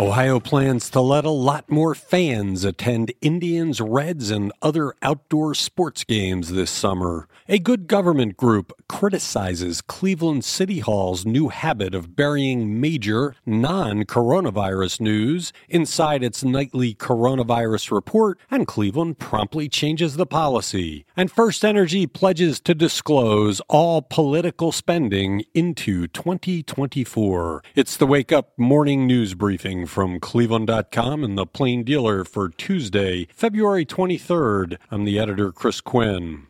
Ohio 0.00 0.40
plans 0.40 0.88
to 0.88 0.98
let 0.98 1.26
a 1.26 1.30
lot 1.30 1.70
more 1.70 1.94
fans 1.94 2.64
attend 2.64 3.12
Indians, 3.20 3.82
Reds, 3.82 4.30
and 4.30 4.50
other 4.62 4.94
outdoor 5.02 5.54
sports 5.54 6.04
games 6.04 6.52
this 6.52 6.70
summer. 6.70 7.28
A 7.50 7.58
good 7.58 7.86
government 7.86 8.38
group 8.38 8.72
criticizes 8.88 9.82
Cleveland 9.82 10.42
City 10.42 10.78
Hall's 10.78 11.26
new 11.26 11.48
habit 11.48 11.94
of 11.94 12.16
burying 12.16 12.80
major 12.80 13.34
non 13.44 14.04
coronavirus 14.04 15.02
news 15.02 15.52
inside 15.68 16.22
its 16.22 16.42
nightly 16.42 16.94
coronavirus 16.94 17.90
report, 17.90 18.38
and 18.50 18.66
Cleveland 18.66 19.18
promptly 19.18 19.68
changes 19.68 20.16
the 20.16 20.24
policy. 20.24 21.04
And 21.14 21.30
First 21.30 21.62
Energy 21.62 22.06
pledges 22.06 22.58
to 22.60 22.74
disclose 22.74 23.60
all 23.68 24.00
political 24.00 24.72
spending 24.72 25.44
into 25.52 26.06
2024. 26.06 27.62
It's 27.74 27.98
the 27.98 28.06
Wake 28.06 28.32
Up 28.32 28.58
Morning 28.58 29.06
News 29.06 29.34
Briefing 29.34 29.88
from 29.90 30.20
Cleveland.com 30.20 31.24
and 31.24 31.36
the 31.36 31.44
Plain 31.44 31.82
Dealer 31.82 32.24
for 32.24 32.48
Tuesday, 32.48 33.26
February 33.34 33.84
23rd. 33.84 34.78
I'm 34.90 35.04
the 35.04 35.18
editor, 35.18 35.50
Chris 35.50 35.80
Quinn. 35.80 36.46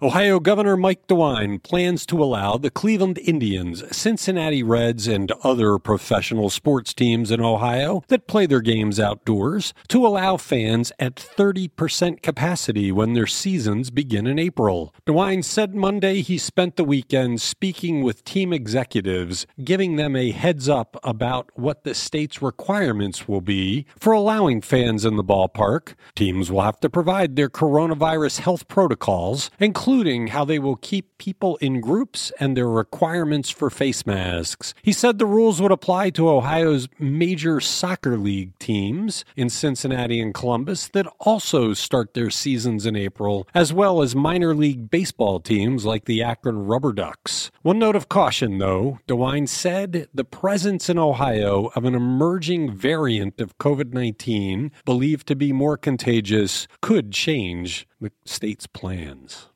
Ohio 0.00 0.38
Governor 0.38 0.76
Mike 0.76 1.08
DeWine 1.08 1.60
plans 1.60 2.06
to 2.06 2.22
allow 2.22 2.56
the 2.56 2.70
Cleveland 2.70 3.18
Indians, 3.18 3.82
Cincinnati 3.90 4.62
Reds, 4.62 5.08
and 5.08 5.32
other 5.42 5.76
professional 5.76 6.50
sports 6.50 6.94
teams 6.94 7.32
in 7.32 7.40
Ohio 7.40 8.04
that 8.06 8.28
play 8.28 8.46
their 8.46 8.60
games 8.60 9.00
outdoors 9.00 9.74
to 9.88 10.06
allow 10.06 10.36
fans 10.36 10.92
at 11.00 11.16
30% 11.16 12.22
capacity 12.22 12.92
when 12.92 13.14
their 13.14 13.26
seasons 13.26 13.90
begin 13.90 14.28
in 14.28 14.38
April. 14.38 14.94
DeWine 15.04 15.42
said 15.42 15.74
Monday 15.74 16.20
he 16.20 16.38
spent 16.38 16.76
the 16.76 16.84
weekend 16.84 17.40
speaking 17.40 18.04
with 18.04 18.22
team 18.22 18.52
executives, 18.52 19.48
giving 19.64 19.96
them 19.96 20.14
a 20.14 20.30
heads 20.30 20.68
up 20.68 20.96
about 21.02 21.50
what 21.54 21.82
the 21.82 21.92
state's 21.92 22.40
requirements 22.40 23.26
will 23.26 23.40
be 23.40 23.84
for 23.98 24.12
allowing 24.12 24.60
fans 24.60 25.04
in 25.04 25.16
the 25.16 25.24
ballpark. 25.24 25.94
Teams 26.14 26.52
will 26.52 26.62
have 26.62 26.78
to 26.78 26.88
provide 26.88 27.34
their 27.34 27.50
coronavirus 27.50 28.38
health 28.38 28.68
protocols, 28.68 29.50
including 29.58 29.87
including 29.88 30.26
how 30.26 30.44
they 30.44 30.58
will 30.58 30.76
keep 30.76 31.16
people 31.16 31.56
in 31.62 31.80
groups 31.80 32.30
and 32.38 32.54
their 32.54 32.68
requirements 32.68 33.48
for 33.48 33.70
face 33.70 34.04
masks. 34.04 34.74
He 34.82 34.92
said 34.92 35.18
the 35.18 35.24
rules 35.24 35.62
would 35.62 35.72
apply 35.72 36.10
to 36.10 36.28
Ohio's 36.28 36.90
major 36.98 37.58
soccer 37.58 38.18
league 38.18 38.58
teams 38.58 39.24
in 39.34 39.48
Cincinnati 39.48 40.20
and 40.20 40.34
Columbus 40.34 40.88
that 40.88 41.06
also 41.20 41.72
start 41.72 42.12
their 42.12 42.28
seasons 42.28 42.84
in 42.84 42.96
April, 42.96 43.48
as 43.54 43.72
well 43.72 44.02
as 44.02 44.14
minor 44.14 44.54
league 44.54 44.90
baseball 44.90 45.40
teams 45.40 45.86
like 45.86 46.04
the 46.04 46.22
Akron 46.22 46.66
Rubber 46.66 46.92
Ducks. 46.92 47.50
One 47.62 47.78
note 47.78 47.96
of 47.96 48.10
caution, 48.10 48.58
though, 48.58 48.98
DeWine 49.08 49.48
said 49.48 50.08
the 50.12 50.24
presence 50.24 50.90
in 50.90 50.98
Ohio 50.98 51.70
of 51.74 51.86
an 51.86 51.94
emerging 51.94 52.76
variant 52.76 53.40
of 53.40 53.56
COVID 53.56 53.94
19 53.94 54.70
believed 54.84 55.26
to 55.28 55.34
be 55.34 55.50
more 55.50 55.78
contagious 55.78 56.68
could 56.82 57.10
change 57.10 57.88
the 57.98 58.12
state's 58.26 58.66
plans. 58.66 59.48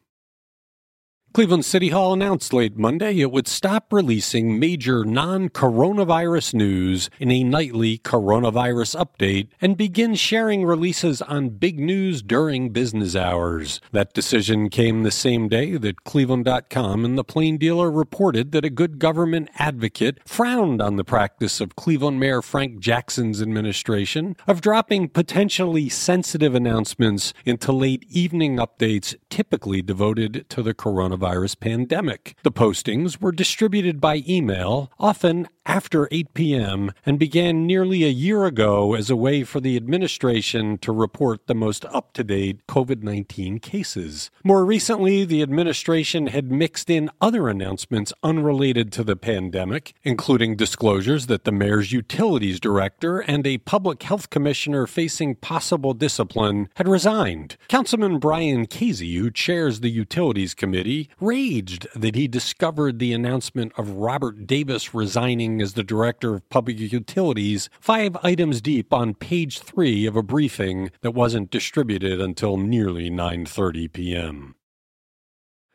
Cleveland 1.32 1.64
City 1.64 1.88
Hall 1.88 2.12
announced 2.12 2.52
late 2.52 2.76
Monday 2.76 3.20
it 3.20 3.32
would 3.32 3.48
stop 3.48 3.90
releasing 3.90 4.60
major 4.60 5.02
non 5.02 5.48
coronavirus 5.48 6.52
news 6.52 7.08
in 7.18 7.30
a 7.30 7.42
nightly 7.42 7.96
coronavirus 7.96 9.02
update 9.02 9.48
and 9.58 9.78
begin 9.78 10.14
sharing 10.14 10.62
releases 10.62 11.22
on 11.22 11.48
big 11.48 11.80
news 11.80 12.20
during 12.20 12.68
business 12.68 13.16
hours. 13.16 13.80
That 13.92 14.12
decision 14.12 14.68
came 14.68 15.04
the 15.04 15.10
same 15.10 15.48
day 15.48 15.78
that 15.78 16.04
Cleveland.com 16.04 17.02
and 17.02 17.16
the 17.16 17.24
Plain 17.24 17.56
Dealer 17.56 17.90
reported 17.90 18.52
that 18.52 18.66
a 18.66 18.70
good 18.70 18.98
government 18.98 19.48
advocate 19.58 20.18
frowned 20.28 20.82
on 20.82 20.96
the 20.96 21.04
practice 21.04 21.62
of 21.62 21.76
Cleveland 21.76 22.20
Mayor 22.20 22.42
Frank 22.42 22.78
Jackson's 22.78 23.40
administration 23.40 24.36
of 24.46 24.60
dropping 24.60 25.08
potentially 25.08 25.88
sensitive 25.88 26.54
announcements 26.54 27.32
into 27.46 27.72
late 27.72 28.04
evening 28.10 28.58
updates 28.58 29.14
typically 29.30 29.80
devoted 29.80 30.44
to 30.50 30.62
the 30.62 30.74
coronavirus 30.74 31.21
coronavirus 31.22 31.60
pandemic. 31.60 32.36
The 32.42 32.52
postings 32.52 33.20
were 33.20 33.32
distributed 33.32 34.00
by 34.00 34.22
email, 34.28 34.90
often 34.98 35.48
after 35.64 36.08
8 36.10 36.34
p.m., 36.34 36.92
and 37.06 37.18
began 37.18 37.66
nearly 37.66 38.04
a 38.04 38.08
year 38.08 38.44
ago 38.46 38.94
as 38.94 39.10
a 39.10 39.16
way 39.16 39.44
for 39.44 39.60
the 39.60 39.76
administration 39.76 40.78
to 40.78 40.92
report 40.92 41.46
the 41.46 41.54
most 41.54 41.84
up 41.86 42.12
to 42.14 42.24
date 42.24 42.66
COVID 42.66 43.02
19 43.02 43.58
cases. 43.60 44.30
More 44.42 44.64
recently, 44.64 45.24
the 45.24 45.42
administration 45.42 46.28
had 46.28 46.50
mixed 46.50 46.90
in 46.90 47.10
other 47.20 47.48
announcements 47.48 48.12
unrelated 48.22 48.92
to 48.92 49.04
the 49.04 49.16
pandemic, 49.16 49.94
including 50.02 50.56
disclosures 50.56 51.26
that 51.26 51.44
the 51.44 51.52
mayor's 51.52 51.92
utilities 51.92 52.58
director 52.58 53.20
and 53.20 53.46
a 53.46 53.58
public 53.58 54.02
health 54.02 54.30
commissioner 54.30 54.86
facing 54.86 55.36
possible 55.36 55.94
discipline 55.94 56.68
had 56.74 56.88
resigned. 56.88 57.56
Councilman 57.68 58.18
Brian 58.18 58.66
Kazy, 58.66 59.16
who 59.18 59.30
chairs 59.30 59.80
the 59.80 59.90
Utilities 59.90 60.54
Committee, 60.54 61.08
raged 61.20 61.86
that 61.94 62.14
he 62.14 62.28
discovered 62.28 62.98
the 62.98 63.12
announcement 63.12 63.72
of 63.76 63.90
Robert 63.90 64.46
Davis 64.46 64.94
resigning 64.94 65.60
as 65.60 65.74
the 65.74 65.84
Director 65.84 66.34
of 66.34 66.48
Public 66.48 66.78
Utilities 66.78 67.68
five 67.80 68.16
items 68.22 68.60
deep 68.60 68.92
on 68.92 69.14
page 69.14 69.60
3 69.60 70.06
of 70.06 70.16
a 70.16 70.22
briefing 70.22 70.90
that 71.02 71.12
wasn't 71.12 71.50
distributed 71.50 72.20
until 72.20 72.56
nearly 72.56 73.10
9:30 73.10 73.92
p.m. 73.92 74.54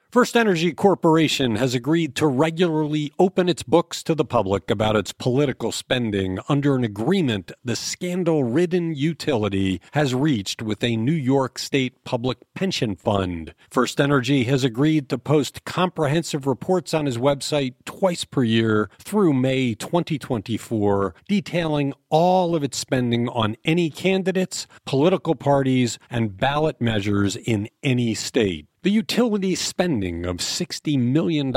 First 0.09 0.37
Energy 0.37 0.71
Corporation 0.71 1.57
has 1.57 1.75
agreed 1.75 2.15
to 2.15 2.27
regularly 2.27 3.11
open 3.19 3.49
its 3.49 3.61
books 3.61 4.01
to 4.03 4.15
the 4.15 4.23
public 4.23 4.71
about 4.71 4.95
its 4.95 5.11
political 5.11 5.73
spending 5.73 6.39
under 6.47 6.77
an 6.77 6.85
agreement 6.85 7.51
the 7.65 7.75
scandal 7.75 8.45
ridden 8.45 8.95
utility 8.95 9.81
has 9.91 10.15
reached 10.15 10.61
with 10.61 10.81
a 10.81 10.95
New 10.95 11.11
York 11.11 11.59
State 11.59 12.05
public 12.05 12.37
pension 12.53 12.95
fund. 12.95 13.53
First 13.69 13.99
Energy 13.99 14.45
has 14.45 14.63
agreed 14.63 15.09
to 15.09 15.17
post 15.17 15.65
comprehensive 15.65 16.47
reports 16.47 16.93
on 16.93 17.05
his 17.05 17.17
website 17.17 17.73
twice 17.83 18.23
per 18.23 18.43
year 18.43 18.89
through 18.99 19.33
May 19.33 19.73
2024, 19.73 21.15
detailing 21.27 21.93
all 22.09 22.55
of 22.55 22.63
its 22.63 22.77
spending 22.77 23.27
on 23.27 23.57
any 23.65 23.89
candidates, 23.89 24.67
political 24.85 25.35
parties, 25.35 25.99
and 26.09 26.37
ballot 26.37 26.79
measures 26.79 27.35
in 27.35 27.67
any 27.83 28.13
state. 28.13 28.66
The 28.83 28.91
utility 28.91 29.55
spending 29.55 30.25
of 30.25 30.37
$60 30.37 30.99
million 30.99 31.51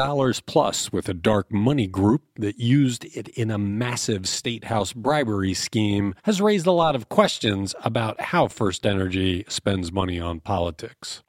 plus 0.46 0.90
with 0.90 1.06
a 1.06 1.14
dark 1.14 1.52
money 1.52 1.86
group 1.86 2.22
that 2.36 2.58
used 2.58 3.04
it 3.14 3.28
in 3.28 3.50
a 3.50 3.58
massive 3.58 4.26
state 4.26 4.64
house 4.64 4.94
bribery 4.94 5.52
scheme 5.52 6.14
has 6.22 6.40
raised 6.40 6.66
a 6.66 6.72
lot 6.72 6.96
of 6.96 7.10
questions 7.10 7.74
about 7.84 8.20
how 8.20 8.48
First 8.48 8.86
Energy 8.86 9.44
spends 9.48 9.92
money 9.92 10.18
on 10.18 10.40
politics. 10.40 11.22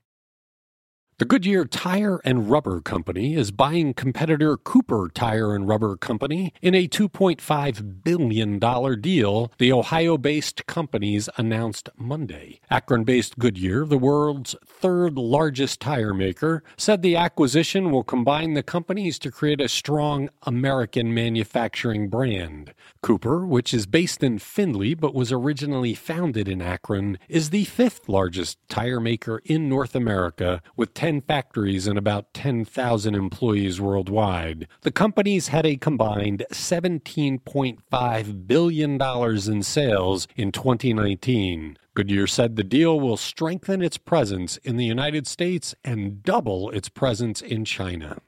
The 1.21 1.25
Goodyear 1.25 1.65
Tire 1.65 2.19
and 2.25 2.49
Rubber 2.49 2.81
Company 2.81 3.35
is 3.35 3.51
buying 3.51 3.93
competitor 3.93 4.57
Cooper 4.57 5.07
Tire 5.13 5.53
and 5.53 5.67
Rubber 5.67 5.95
Company 5.95 6.51
in 6.63 6.73
a 6.73 6.87
$2.5 6.87 8.03
billion 8.03 8.57
deal, 8.99 9.51
the 9.59 9.71
Ohio 9.71 10.17
based 10.17 10.65
companies 10.65 11.29
announced 11.37 11.89
Monday. 11.95 12.59
Akron 12.71 13.03
based 13.03 13.37
Goodyear, 13.37 13.85
the 13.85 13.99
world's 13.99 14.55
third 14.65 15.15
largest 15.15 15.79
tire 15.79 16.15
maker, 16.15 16.63
said 16.75 17.03
the 17.03 17.15
acquisition 17.15 17.91
will 17.91 18.03
combine 18.03 18.55
the 18.55 18.63
companies 18.63 19.19
to 19.19 19.29
create 19.29 19.61
a 19.61 19.69
strong 19.69 20.27
American 20.41 21.13
manufacturing 21.13 22.09
brand. 22.09 22.73
Cooper, 23.03 23.45
which 23.45 23.75
is 23.75 23.85
based 23.85 24.23
in 24.23 24.39
Findlay 24.39 24.95
but 24.95 25.13
was 25.13 25.31
originally 25.31 25.93
founded 25.93 26.47
in 26.47 26.63
Akron, 26.63 27.19
is 27.29 27.51
the 27.51 27.65
fifth 27.65 28.09
largest 28.09 28.57
tire 28.69 28.99
maker 28.99 29.39
in 29.45 29.69
North 29.69 29.93
America 29.93 30.63
with 30.75 30.95
10 30.95 31.10
10 31.11 31.19
factories 31.19 31.87
and 31.87 31.97
about 31.97 32.33
10,000 32.33 33.15
employees 33.15 33.81
worldwide. 33.81 34.65
The 34.83 34.91
companies 34.91 35.49
had 35.49 35.65
a 35.65 35.75
combined 35.75 36.45
$17.5 36.53 38.47
billion 38.47 39.01
in 39.01 39.63
sales 39.63 40.27
in 40.37 40.53
2019. 40.53 41.77
Goodyear 41.95 42.27
said 42.27 42.55
the 42.55 42.63
deal 42.63 42.97
will 42.97 43.17
strengthen 43.17 43.81
its 43.81 43.97
presence 43.97 44.55
in 44.63 44.77
the 44.77 44.85
United 44.85 45.27
States 45.27 45.75
and 45.83 46.23
double 46.23 46.69
its 46.69 46.87
presence 46.87 47.41
in 47.41 47.65
China. 47.65 48.21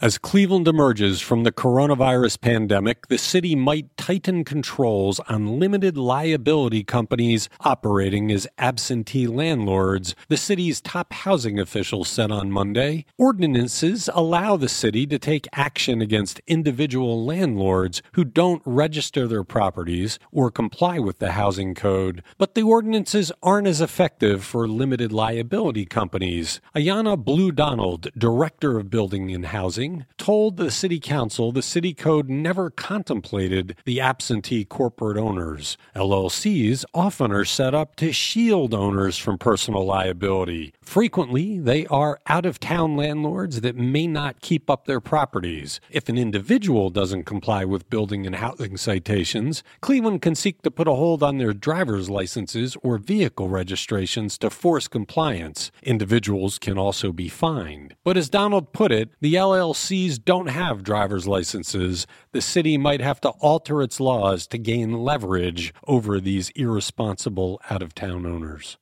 As 0.00 0.16
Cleveland 0.16 0.68
emerges 0.68 1.20
from 1.20 1.42
the 1.42 1.50
coronavirus 1.50 2.40
pandemic, 2.40 3.08
the 3.08 3.18
city 3.18 3.56
might 3.56 3.96
tighten 3.96 4.44
controls 4.44 5.18
on 5.28 5.58
limited 5.58 5.96
liability 5.96 6.84
companies 6.84 7.48
operating 7.62 8.30
as 8.30 8.46
absentee 8.58 9.26
landlords, 9.26 10.14
the 10.28 10.36
city's 10.36 10.80
top 10.80 11.12
housing 11.12 11.58
official 11.58 12.04
said 12.04 12.30
on 12.30 12.52
Monday. 12.52 13.06
Ordinances 13.16 14.08
allow 14.14 14.56
the 14.56 14.68
city 14.68 15.04
to 15.04 15.18
take 15.18 15.48
action 15.52 16.00
against 16.00 16.40
individual 16.46 17.24
landlords 17.24 18.00
who 18.12 18.22
don't 18.22 18.62
register 18.64 19.26
their 19.26 19.42
properties 19.42 20.20
or 20.30 20.48
comply 20.48 21.00
with 21.00 21.18
the 21.18 21.32
housing 21.32 21.74
code, 21.74 22.22
but 22.38 22.54
the 22.54 22.62
ordinances 22.62 23.32
aren't 23.42 23.66
as 23.66 23.80
effective 23.80 24.44
for 24.44 24.68
limited 24.68 25.10
liability 25.10 25.84
companies. 25.84 26.60
Ayonna 26.76 27.16
Blue 27.16 27.50
Donald, 27.50 28.06
director 28.16 28.78
of 28.78 28.90
building 28.90 29.34
and 29.34 29.46
housing, 29.46 29.87
Told 30.16 30.56
the 30.56 30.70
city 30.70 31.00
council 31.00 31.52
the 31.52 31.62
city 31.62 31.94
code 31.94 32.28
never 32.28 32.70
contemplated 32.70 33.76
the 33.84 34.00
absentee 34.00 34.64
corporate 34.64 35.16
owners. 35.16 35.76
LLCs 35.94 36.84
often 36.94 37.32
are 37.32 37.44
set 37.44 37.74
up 37.74 37.96
to 37.96 38.12
shield 38.12 38.74
owners 38.74 39.16
from 39.16 39.38
personal 39.38 39.84
liability. 39.84 40.74
Frequently, 40.80 41.58
they 41.58 41.86
are 41.86 42.18
out 42.26 42.46
of 42.46 42.60
town 42.60 42.96
landlords 42.96 43.60
that 43.60 43.76
may 43.76 44.06
not 44.06 44.40
keep 44.40 44.70
up 44.70 44.84
their 44.84 45.00
properties. 45.00 45.80
If 45.90 46.08
an 46.08 46.18
individual 46.18 46.90
doesn't 46.90 47.24
comply 47.24 47.64
with 47.64 47.90
building 47.90 48.26
and 48.26 48.36
housing 48.36 48.76
citations, 48.76 49.62
Cleveland 49.80 50.22
can 50.22 50.34
seek 50.34 50.62
to 50.62 50.70
put 50.70 50.88
a 50.88 50.94
hold 50.94 51.22
on 51.22 51.38
their 51.38 51.52
driver's 51.52 52.10
licenses 52.10 52.76
or 52.82 52.98
vehicle 52.98 53.48
registrations 53.48 54.38
to 54.38 54.50
force 54.50 54.88
compliance. 54.88 55.70
Individuals 55.82 56.58
can 56.58 56.78
also 56.78 57.12
be 57.12 57.28
fined. 57.28 57.94
But 58.04 58.16
as 58.16 58.28
Donald 58.28 58.72
put 58.72 58.92
it, 58.92 59.10
the 59.20 59.38
LLCs 59.78 60.24
don't 60.24 60.48
have 60.48 60.82
driver's 60.82 61.28
licenses. 61.28 62.06
The 62.32 62.40
city 62.40 62.76
might 62.76 63.00
have 63.00 63.20
to 63.20 63.28
alter 63.28 63.80
its 63.80 64.00
laws 64.00 64.46
to 64.48 64.58
gain 64.58 64.92
leverage 64.92 65.72
over 65.86 66.20
these 66.20 66.50
irresponsible 66.50 67.60
out 67.70 67.82
of 67.82 67.94
town 67.94 68.26
owners. 68.26 68.76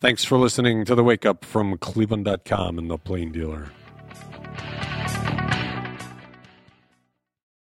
Thanks 0.00 0.24
for 0.24 0.38
listening 0.38 0.86
to 0.86 0.94
the 0.94 1.04
Wake 1.04 1.26
Up 1.26 1.44
from 1.44 1.76
Cleveland.com 1.76 2.78
and 2.78 2.90
the 2.90 2.96
Plain 2.96 3.30
Dealer. 3.30 3.70